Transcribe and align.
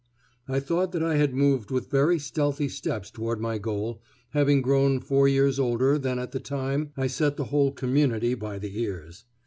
I 0.47 0.59
thought 0.59 0.93
that 0.93 1.03
I 1.03 1.17
had 1.17 1.35
moved 1.35 1.69
with 1.69 1.91
very 1.91 2.17
stealthy 2.17 2.67
steps 2.69 3.11
toward 3.11 3.39
my 3.39 3.59
goal, 3.59 4.01
having 4.31 4.59
grown 4.63 4.99
four 4.99 5.27
years 5.27 5.59
older 5.59 5.99
than 5.99 6.17
at 6.17 6.31
the 6.31 6.39
time 6.39 6.91
I 6.97 7.05
set 7.05 7.37
the 7.37 7.45
whole 7.53 7.71
community 7.71 8.33
by 8.33 8.57
the 8.57 8.81
ears. 8.81 9.25